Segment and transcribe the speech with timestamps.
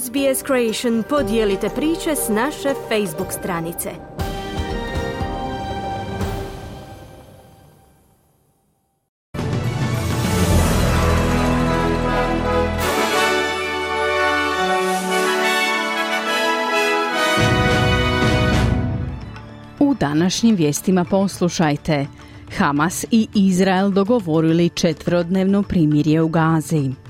[0.00, 3.90] SBS Creation podijelite priče s naše Facebook stranice.
[19.78, 22.06] U današnjim vijestima poslušajte.
[22.56, 27.01] Hamas i Izrael dogovorili četverodnevno primirje u Gazi.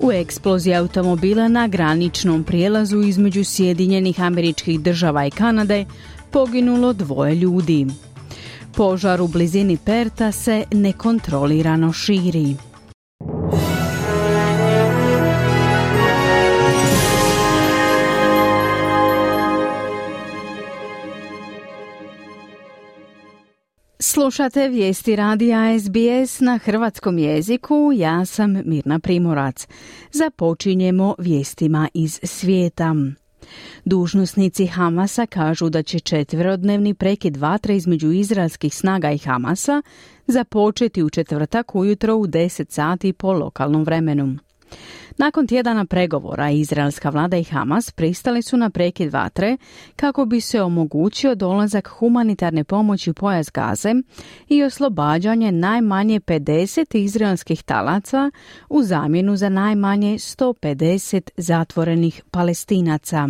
[0.00, 5.84] U eksploziji automobila na graničnom prijelazu između Sjedinjenih američkih država i Kanade
[6.30, 7.86] poginulo dvoje ljudi.
[8.74, 12.67] Požar u blizini Perta se nekontrolirano širi.
[24.28, 29.66] Slušate vijesti radija SBS na hrvatskom jeziku, ja sam Mirna Primorac.
[30.12, 32.94] Započinjemo vijestima iz svijeta.
[33.84, 39.82] Dužnosnici Hamasa kažu da će četverodnevni prekid vatre između izraelskih snaga i Hamasa
[40.26, 44.38] započeti u četvrtak ujutro u 10 sati po lokalnom vremenu.
[45.16, 49.56] Nakon tjedana pregovora, izraelska vlada i Hamas pristali su na prekid vatre
[49.96, 53.94] kako bi se omogućio dolazak humanitarne pomoći pojas Gaze
[54.48, 58.30] i oslobađanje najmanje 50 izraelskih talaca
[58.68, 63.28] u zamjenu za najmanje 150 zatvorenih palestinaca.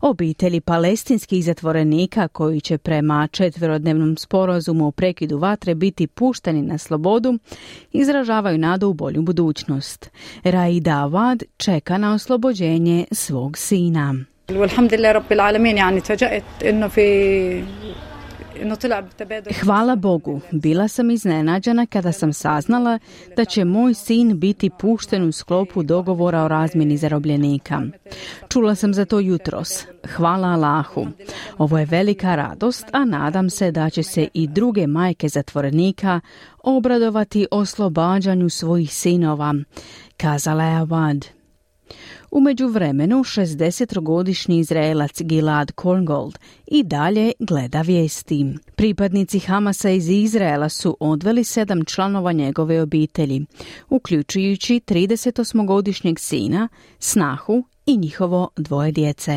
[0.00, 7.38] Obitelji palestinskih zatvorenika koji će prema četverodnevnom sporazumu o prekidu vatre biti pušteni na slobodu
[7.92, 10.10] izražavaju nadu u bolju budućnost.
[10.44, 14.14] Raida Awad čeka na oslobođenje svog sina.
[19.62, 22.98] Hvala Bogu, bila sam iznenađena kada sam saznala
[23.36, 27.82] da će moj sin biti pušten u sklopu dogovora o razmjeni zarobljenika.
[28.48, 29.84] Čula sam za to jutros.
[30.16, 31.06] Hvala Allahu.
[31.58, 36.20] Ovo je velika radost, a nadam se da će se i druge majke zatvorenika
[36.62, 39.54] obradovati oslobađanju svojih sinova,
[40.16, 41.36] kazala je Awad.
[42.36, 48.46] U međuvremenu 60-godišnji Izraelac Gilad Korngold i dalje gleda vijesti.
[48.74, 53.46] Pripadnici Hamasa iz Izraela su odveli sedam članova njegove obitelji,
[53.90, 59.32] uključujući 38-godišnjeg sina, snahu i njihovo dvoje djece.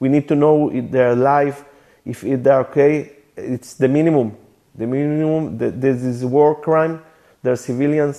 [0.00, 1.56] We need to know if they are alive,
[2.04, 3.06] if they are okay.
[3.36, 4.30] It's the minimum.
[4.76, 6.98] The minimum, this is war crime.
[7.42, 8.16] They're civilians.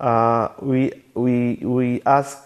[0.00, 0.06] Uh,
[0.62, 2.43] we, we, we ask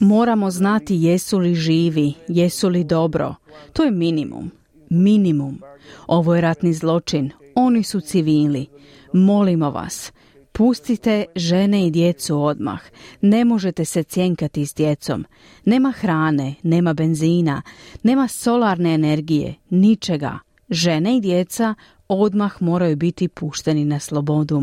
[0.00, 3.34] Moramo znati jesu li živi, jesu li dobro.
[3.72, 4.50] To je minimum.
[4.90, 5.60] Minimum.
[6.06, 7.30] Ovo je ratni zločin.
[7.54, 8.66] Oni su civili.
[9.12, 10.12] Molimo vas.
[10.52, 12.80] Pustite žene i djecu odmah.
[13.20, 15.24] Ne možete se cjenkati s djecom.
[15.64, 17.62] Nema hrane, nema benzina,
[18.02, 20.38] nema solarne energije, ničega.
[20.70, 21.74] Žene i djeca
[22.08, 24.62] odmah moraju biti pušteni na slobodu,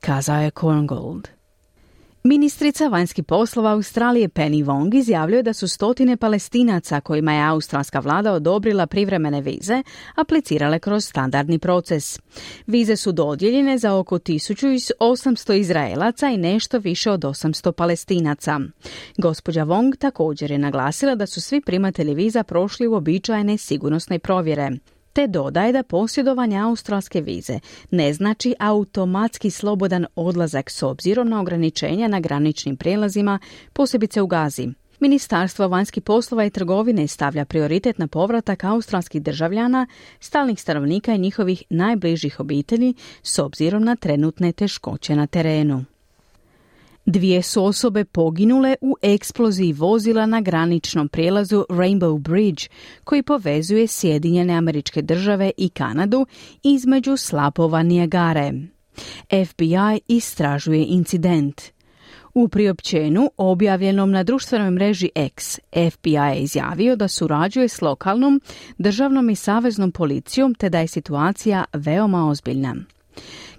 [0.00, 1.28] kazao je Korngold.
[2.24, 8.32] Ministrica vanjskih poslova Australije Penny Wong izjavljuje da su stotine palestinaca kojima je australska vlada
[8.32, 9.82] odobrila privremene vize
[10.14, 12.18] aplicirale kroz standardni proces.
[12.66, 18.60] Vize su dodijeljene za oko 1800 Izraelaca i nešto više od 800 palestinaca.
[19.18, 24.70] Gospođa Wong također je naglasila da su svi primatelji viza prošli u običajne sigurnosne provjere
[25.12, 27.58] te dodaje da posjedovanje australske vize
[27.90, 33.38] ne znači automatski slobodan odlazak s obzirom na ograničenja na graničnim prijelazima,
[33.72, 34.68] posebice u Gazi.
[35.00, 39.86] Ministarstvo vanjskih poslova i trgovine stavlja prioritet na povratak australskih državljana,
[40.20, 45.84] stalnih stanovnika i njihovih najbližih obitelji s obzirom na trenutne teškoće na terenu.
[47.06, 52.64] Dvije su osobe poginule u eksploziji vozila na graničnom prijelazu Rainbow Bridge,
[53.04, 56.26] koji povezuje Sjedinjene američke države i Kanadu
[56.62, 58.52] između slapova Nijagare.
[59.46, 61.62] FBI istražuje incident.
[62.34, 65.58] U priopćenu objavljenom na društvenoj mreži X,
[65.90, 68.40] FBI je izjavio da surađuje s lokalnom,
[68.78, 72.74] državnom i saveznom policijom te da je situacija veoma ozbiljna.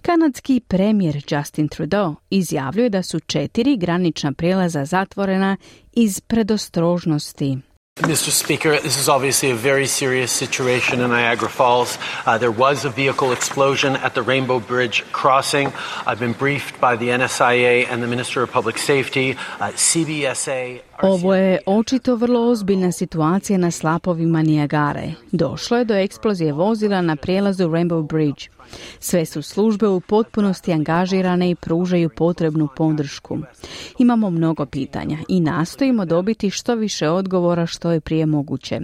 [0.06, 5.58] Kanadski premijer Justin Trudeau izjavljuje da su četiri granična prijelaza zatvorena
[5.94, 7.58] iz predostrožnosti.
[8.02, 8.32] Mr.
[8.32, 11.98] Speaker, this is obviously a very serious situation in Niagara Falls.
[12.26, 15.68] Uh, there was a vehicle explosion at the Rainbow Bridge crossing.
[16.08, 20.80] I've been briefed by the NSIA and the Minister of Public Safety, uh, CBSA.
[21.02, 25.14] Ovo je očito vrlo ozbiljna situacija na slapovima Niagare.
[25.32, 28.50] Došlo je do eksplozije vozila na prijelazu Rainbow Bridge.
[29.00, 33.38] Sve su službe u potpunosti angažirane i pružaju potrebnu podršku.
[34.00, 38.80] Imamo mnogo pitanja i nastojimo dobiti što više odgovora što je prije moguće.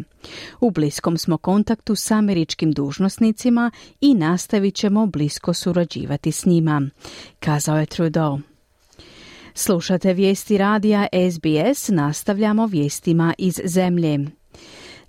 [0.61, 3.71] U bliskom smo kontaktu s američkim dužnosnicima
[4.01, 6.81] i nastavit ćemo blisko surađivati s njima,
[7.39, 8.39] kazao je Trudeau.
[9.53, 14.19] Slušate vijesti radija SBS, nastavljamo vijestima iz zemlje.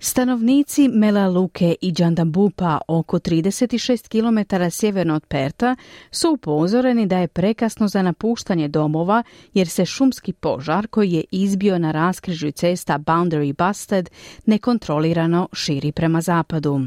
[0.03, 5.75] Stanovnici Melaluke i Džandambupa, oko 36 km sjeverno od Perta,
[6.11, 11.79] su upozoreni da je prekasno za napuštanje domova jer se šumski požar koji je izbio
[11.79, 14.09] na raskrižju cesta Boundary Busted
[14.45, 16.81] nekontrolirano širi prema zapadu.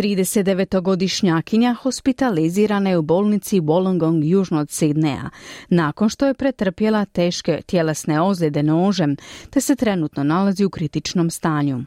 [0.00, 5.30] 39-godišnjakinja hospitalizirana je u bolnici Wollongong južno od Sidneja,
[5.68, 9.16] nakon što je pretrpjela teške tjelesne ozljede nožem,
[9.50, 11.84] te se trenutno nalazi u kritičnom stanju.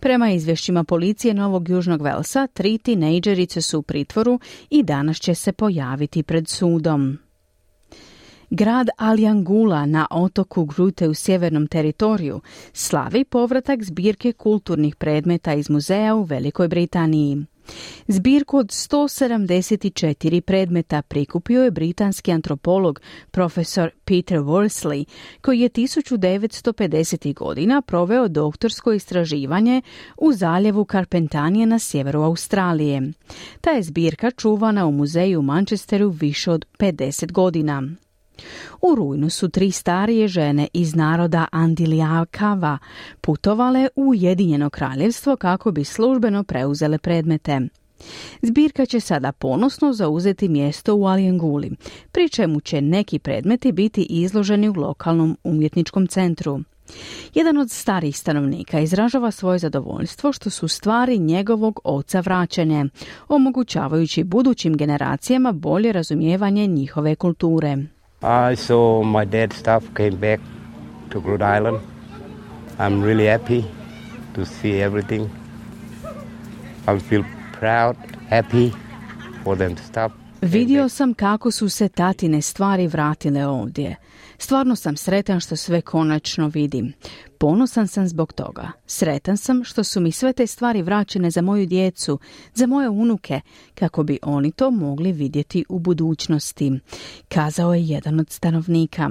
[0.00, 5.52] Prema izvješćima policije Novog Južnog Velsa, tri tinejdžerice su u pritvoru i danas će se
[5.52, 7.18] pojaviti pred sudom.
[8.54, 12.40] Grad Aljangula na otoku Grute u sjevernom teritoriju
[12.72, 17.44] slavi povratak zbirke kulturnih predmeta iz muzeja u Velikoj Britaniji.
[18.08, 23.00] Zbirku od 174 predmeta prikupio je britanski antropolog
[23.30, 25.04] profesor Peter Worsley,
[25.40, 27.34] koji je 1950.
[27.34, 29.82] godina proveo doktorsko istraživanje
[30.16, 33.12] u zaljevu Karpentanije na sjeveru Australije.
[33.60, 37.82] Ta je zbirka čuvana u muzeju u Manchesteru više od 50 godina.
[38.82, 42.78] U rujnu su tri starije žene iz naroda Andilijakava
[43.20, 47.60] putovale u Ujedinjeno kraljevstvo kako bi službeno preuzele predmete.
[48.42, 51.70] Zbirka će sada ponosno zauzeti mjesto u Alijenguli,
[52.12, 56.60] pri čemu će neki predmeti biti izloženi u lokalnom umjetničkom centru.
[57.34, 62.86] Jedan od starih stanovnika izražava svoje zadovoljstvo što su stvari njegovog oca vraćene,
[63.28, 67.76] omogućavajući budućim generacijama bolje razumijevanje njihove kulture.
[68.22, 70.40] I saw my dad's stuff came back
[71.10, 71.78] to Rhode Island.
[72.78, 73.64] I'm really happy
[74.34, 75.28] to see everything.
[76.86, 77.96] I feel proud,
[78.28, 78.72] happy
[79.44, 80.12] for them stuff.
[80.42, 83.96] Vidio sam kako su se tatine stvari vratile ovdje.
[84.42, 86.92] Stvarno sam sretan što sve konačno vidim.
[87.38, 88.70] Ponosan sam zbog toga.
[88.86, 92.18] Sretan sam što su mi sve te stvari vraćene za moju djecu,
[92.54, 93.40] za moje unuke,
[93.74, 96.72] kako bi oni to mogli vidjeti u budućnosti,
[97.28, 99.10] kazao je jedan od stanovnika.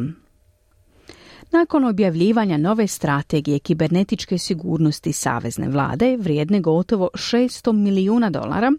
[1.52, 8.72] Nakon objavljivanja nove strategije kibernetičke sigurnosti Savezne vlade, vrijedne gotovo 600 milijuna dolara,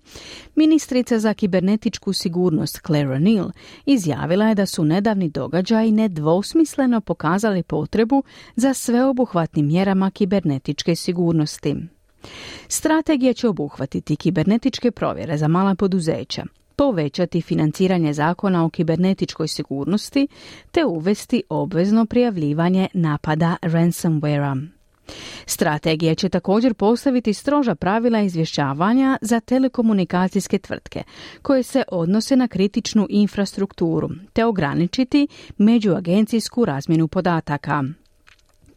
[0.54, 3.50] ministrica za kibernetičku sigurnost Claire O'Neill
[3.86, 8.22] izjavila je da su nedavni događaji nedvosmisleno pokazali potrebu
[8.56, 11.76] za sveobuhvatnim mjerama kibernetičke sigurnosti.
[12.68, 16.44] Strategija će obuhvatiti kibernetičke provjere za mala poduzeća,
[16.76, 20.28] povećati financiranje zakona o kibernetičkoj sigurnosti
[20.70, 24.66] te uvesti obvezno prijavljivanje napada ransomwarea.
[25.46, 31.02] Strategija će također postaviti stroža pravila izvješćavanja za telekomunikacijske tvrtke
[31.42, 35.28] koje se odnose na kritičnu infrastrukturu te ograničiti
[35.58, 37.84] međuagencijsku razmjenu podataka.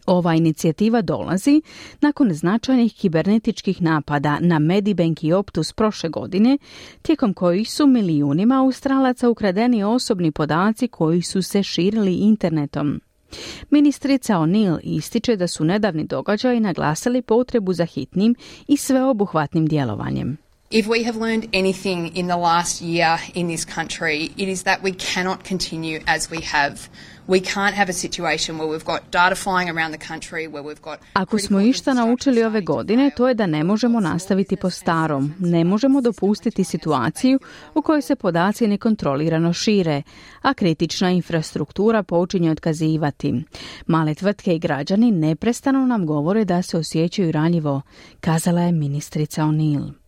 [0.06, 1.62] Ova inicijativa dolazi
[2.02, 6.58] nakon značajnih kibernetičkih napada na Medibank i Optus prošle godine,
[7.02, 13.02] tijekom kojih su milijunima Australaca ukradeni osobni podaci koji su se širili internetom.
[13.70, 18.36] Ministrica O'Neill ističe da su nedavni događaji naglasili potrebu za hitnim
[18.68, 20.45] i sveobuhvatnim djelovanjem.
[20.72, 24.82] If we have learned anything in the last year in this country, it is that
[24.84, 26.90] we cannot continue as we have.
[31.14, 35.34] Ako smo išta naučili ove godine, to je da ne možemo nastaviti po starom.
[35.40, 37.40] Ne možemo dopustiti situaciju
[37.74, 40.02] u kojoj se podaci nekontrolirano šire,
[40.42, 43.44] a kritična infrastruktura počinje otkazivati.
[43.88, 47.82] Male tvrtke i građani neprestano nam govore da se osjećaju ranjivo,
[48.20, 50.05] kazala je ministrica O'Neill.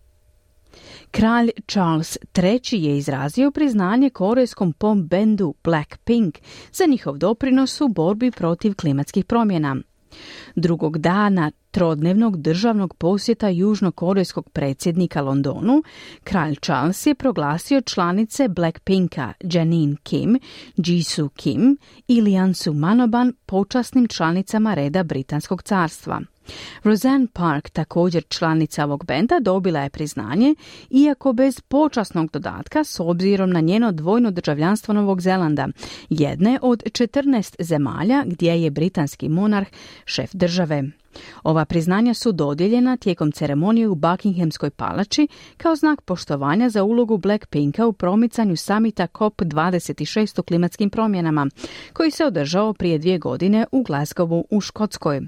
[1.11, 6.37] Kralj Charles III je izrazio priznanje korejskom pop bendu Blackpink
[6.71, 9.75] za njihov doprinos u borbi protiv klimatskih promjena.
[10.55, 15.83] Drugog dana trodnevnog državnog posjeta južnokorejskog predsjednika Londonu,
[16.23, 20.39] kralj Charles je proglasio članice Blackpinka Janine Kim,
[20.75, 26.21] Jisoo Kim i Liansu Manoban počasnim članicama reda Britanskog carstva.
[26.83, 30.55] Roseanne Park, također članica ovog benda, dobila je priznanje,
[30.89, 35.67] iako bez počasnog dodatka s obzirom na njeno dvojno državljanstvo Novog Zelanda,
[36.09, 39.67] jedne od 14 zemalja gdje je britanski monarh
[40.05, 40.83] šef države.
[41.43, 47.85] Ova priznanja su dodijeljena tijekom ceremonije u Buckinghamskoj palači kao znak poštovanja za ulogu Blackpinka
[47.87, 51.47] u promicanju samita COP26 o klimatskim promjenama,
[51.93, 55.21] koji se održao prije dvije godine u Glasgowu u Škotskoj.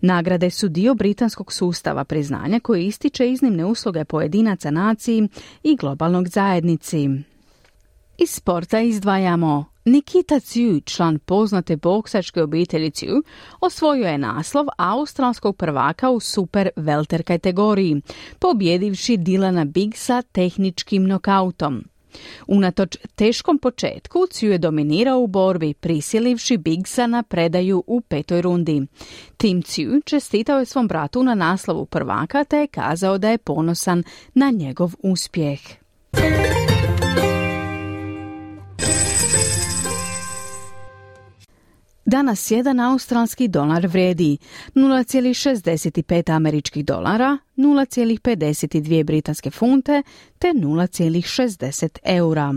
[0.00, 5.28] Nagrade su dio britanskog sustava priznanja koji ističe iznimne usluge pojedinaca naciji
[5.62, 7.08] i globalnog zajednici.
[8.18, 13.22] Iz sporta izdvajamo Nikita Ciu, član poznate boksačke obitelji Ciu,
[13.60, 18.02] osvojio je naslov australskog prvaka u super welter kategoriji,
[18.38, 21.84] pobjedivši Dilana Bigsa tehničkim nokautom.
[22.46, 28.86] Unatoč teškom početku, Ciu je dominirao u borbi, prisilivši Bigsa na predaju u petoj rundi.
[29.36, 34.02] Tim Ciu čestitao je svom bratu na naslovu prvaka te je kazao da je ponosan
[34.34, 35.60] na njegov uspjeh.
[42.06, 44.38] Danas jedan australski dolar vredi
[44.74, 50.02] 0,65 američkih dolara, 0,52 britanske funte
[50.38, 52.54] te 0,60 eura.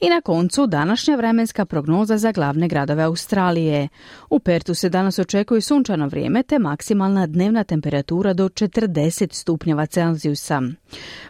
[0.00, 3.88] I na koncu današnja vremenska prognoza za glavne gradove Australije.
[4.30, 10.62] U Pertu se danas očekuje sunčano vrijeme te maksimalna dnevna temperatura do 40 stupnjeva Celzijusa.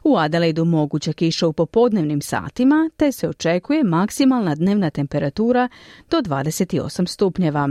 [0.04, 5.68] U Adelaidu moguća kiša u popodnevnim satima te se očekuje maksimalna dnevna temperatura
[6.10, 7.68] do 28 stupnjeva.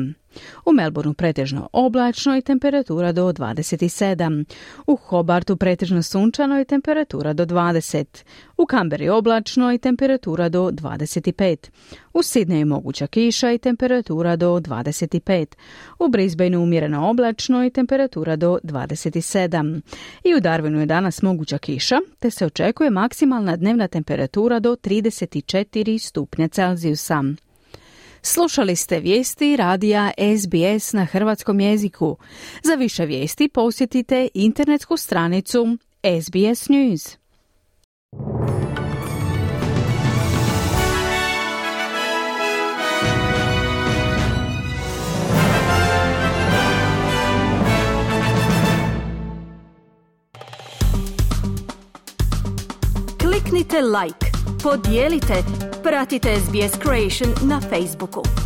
[0.66, 4.46] U Melbourneu pretežno oblačno i temperatura do 27.
[4.88, 8.24] U Hobartu pretežno sunčano i temperatura do 20.
[8.58, 11.70] U Kamberi oblačno i temperatura do 25.
[12.14, 15.46] U Sidneju moguća kiša i temperatura do 25.
[16.00, 19.82] U Brisbaneu umjereno oblačno i temperatura do 27.
[20.24, 25.98] I u Darwinu je danas moguća kiša, te se očekuje maksimalna dnevna temperatura do 34
[25.98, 27.24] stupnja Celzijusa.
[28.26, 32.18] Slušali ste vijesti radija SBS na hrvatskom jeziku.
[32.64, 35.78] Za više vijesti posjetite internetsku stranicu
[36.24, 37.18] SBS News.
[53.20, 54.26] Kliknite like,
[54.64, 55.34] podijelite,
[55.84, 58.43] pratite SBS Creation na Facebooku.